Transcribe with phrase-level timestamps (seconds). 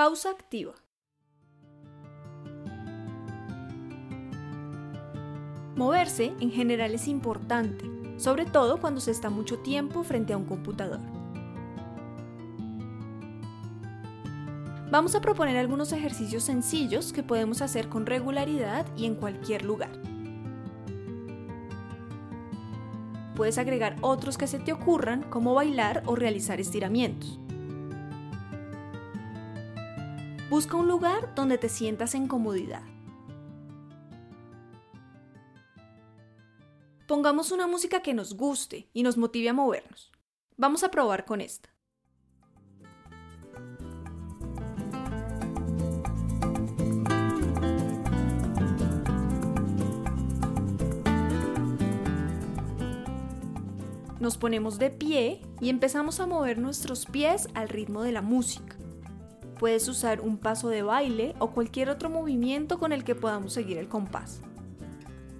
[0.00, 0.72] Pausa activa.
[5.76, 7.84] Moverse en general es importante,
[8.16, 11.00] sobre todo cuando se está mucho tiempo frente a un computador.
[14.90, 19.92] Vamos a proponer algunos ejercicios sencillos que podemos hacer con regularidad y en cualquier lugar.
[23.36, 27.38] Puedes agregar otros que se te ocurran, como bailar o realizar estiramientos.
[30.50, 32.82] Busca un lugar donde te sientas en comodidad.
[37.06, 40.10] Pongamos una música que nos guste y nos motive a movernos.
[40.56, 41.68] Vamos a probar con esta.
[54.18, 58.79] Nos ponemos de pie y empezamos a mover nuestros pies al ritmo de la música.
[59.60, 63.76] Puedes usar un paso de baile o cualquier otro movimiento con el que podamos seguir
[63.76, 64.40] el compás.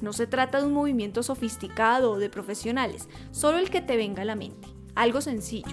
[0.00, 4.22] No se trata de un movimiento sofisticado o de profesionales, solo el que te venga
[4.22, 4.66] a la mente,
[4.96, 5.68] algo sencillo.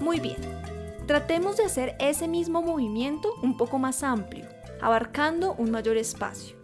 [0.00, 0.38] Muy bien,
[1.06, 6.56] tratemos de hacer ese mismo movimiento un poco más amplio, abarcando un mayor espacio.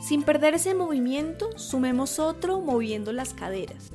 [0.00, 3.90] Sin perder ese movimiento, sumemos otro moviendo las caderas.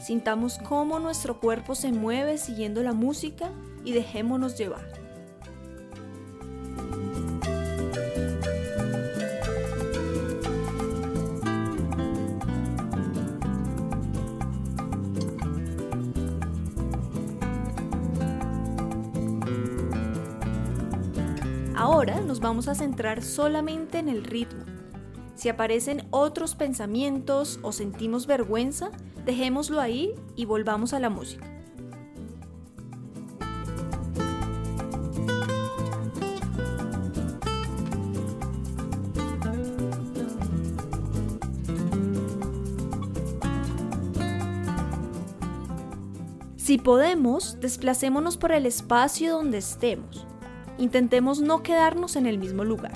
[0.00, 3.50] Sintamos cómo nuestro cuerpo se mueve siguiendo la música
[3.84, 5.05] y dejémonos llevar.
[21.76, 24.64] Ahora nos vamos a centrar solamente en el ritmo.
[25.34, 28.90] Si aparecen otros pensamientos o sentimos vergüenza,
[29.26, 31.46] dejémoslo ahí y volvamos a la música.
[46.56, 50.26] Si podemos, desplacémonos por el espacio donde estemos.
[50.78, 52.92] Intentemos no quedarnos en el mismo lugar.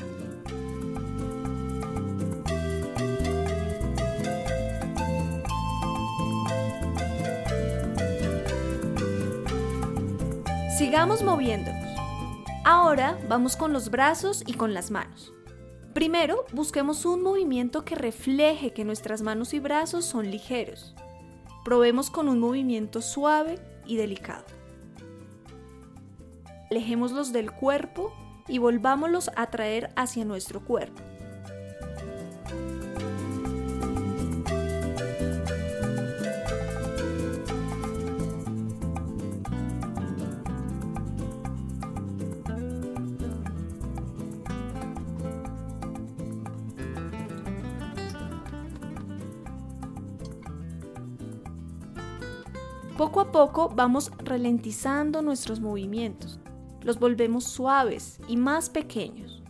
[10.76, 11.80] Sigamos moviéndonos.
[12.64, 15.32] Ahora vamos con los brazos y con las manos.
[15.94, 20.94] Primero, busquemos un movimiento que refleje que nuestras manos y brazos son ligeros.
[21.64, 24.59] Probemos con un movimiento suave y delicado
[26.70, 28.12] alejémoslos del cuerpo
[28.46, 31.02] y volvámoslos a traer hacia nuestro cuerpo.
[52.96, 56.38] Poco a poco vamos ralentizando nuestros movimientos
[56.82, 59.42] los volvemos suaves y más pequeños.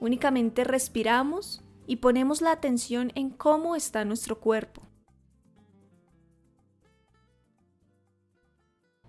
[0.00, 4.82] Únicamente respiramos y ponemos la atención en cómo está nuestro cuerpo.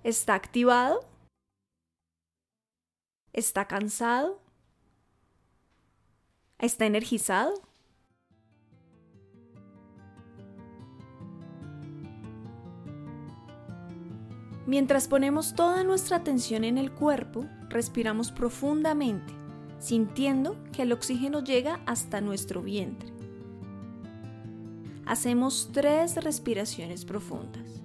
[0.03, 0.99] ¿Está activado?
[3.31, 4.41] ¿Está cansado?
[6.59, 7.53] ¿Está energizado?
[14.65, 19.33] Mientras ponemos toda nuestra atención en el cuerpo, respiramos profundamente,
[19.79, 23.11] sintiendo que el oxígeno llega hasta nuestro vientre.
[25.05, 27.81] Hacemos tres respiraciones profundas.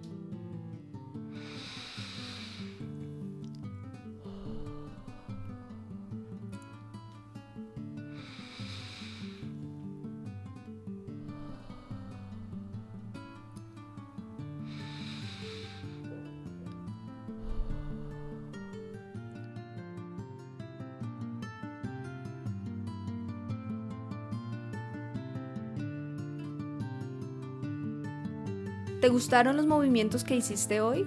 [29.00, 31.06] ¿Te gustaron los movimientos que hiciste hoy?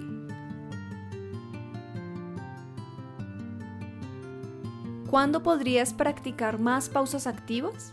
[5.10, 7.92] ¿Cuándo podrías practicar más pausas activas?